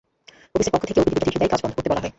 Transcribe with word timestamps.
পবিসের 0.53 0.73
পক্ষ 0.73 0.83
থেকেও 0.89 1.05
পিডিবিকে 1.05 1.25
চিঠি 1.27 1.39
দিয়ে 1.41 1.51
কাজ 1.53 1.59
বন্ধ 1.63 1.73
করতে 1.77 1.89
বলা 1.89 2.01
হয়। 2.01 2.09